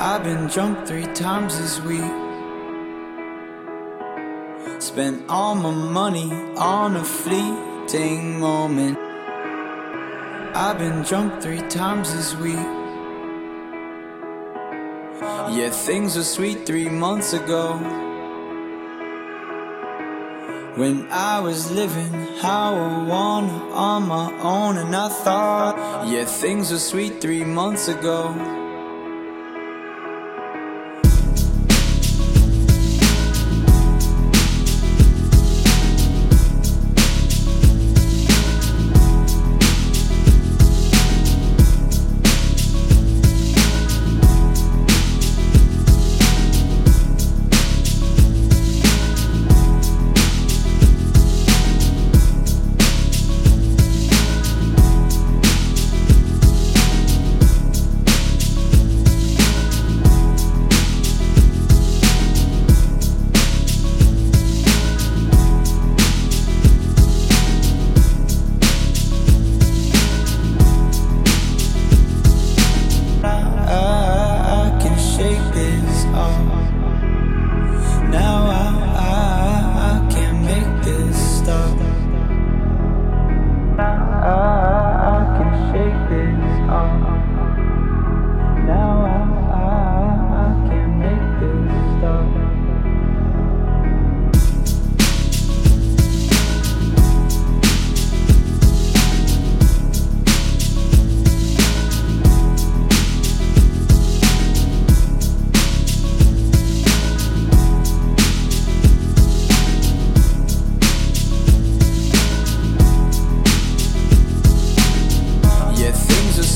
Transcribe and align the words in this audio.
I've 0.00 0.24
been 0.24 0.48
drunk 0.48 0.88
three 0.88 1.06
times 1.14 1.56
this 1.56 1.80
week. 1.82 2.02
Spent 4.80 5.24
all 5.28 5.54
my 5.54 5.70
money 5.70 6.32
on 6.56 6.96
a 6.96 7.04
fleeting 7.04 8.40
moment. 8.40 8.98
I've 10.56 10.78
been 10.78 11.02
drunk 11.02 11.40
three 11.40 11.62
times 11.68 12.12
this 12.12 12.34
week. 12.36 12.66
Yeah, 15.56 15.70
things 15.70 16.16
were 16.16 16.24
sweet 16.24 16.66
three 16.66 16.88
months 16.88 17.32
ago. 17.32 17.74
When 20.74 21.06
I 21.12 21.38
was 21.38 21.70
living 21.70 22.12
how 22.40 22.74
I 22.74 23.04
wanna 23.04 23.70
on 23.70 24.08
my 24.08 24.32
own, 24.40 24.76
and 24.76 24.94
I 24.94 25.08
thought, 25.08 26.08
yeah, 26.08 26.24
things 26.24 26.72
were 26.72 26.78
sweet 26.80 27.20
three 27.20 27.44
months 27.44 27.86
ago. 27.86 28.63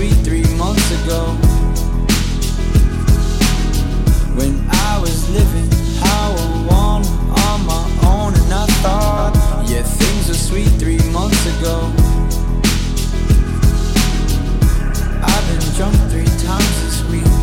Sweet 0.00 0.24
three 0.24 0.54
months 0.56 0.90
ago. 1.02 1.26
When 4.34 4.66
I 4.70 4.98
was 4.98 5.28
living 5.28 5.70
how 6.00 6.32
I 6.38 6.66
want 6.70 7.06
on 7.46 7.66
my 7.66 7.84
own, 8.08 8.32
and 8.32 8.50
I 8.50 8.64
thought, 8.80 9.34
yeah, 9.68 9.82
things 9.82 10.28
were 10.28 10.34
sweet 10.48 10.72
three 10.80 11.02
months 11.10 11.44
ago. 11.54 11.92
I've 15.22 15.46
been 15.50 15.74
drunk 15.76 15.96
three 16.10 16.46
times 16.46 16.74
this 16.82 17.04
week. 17.10 17.39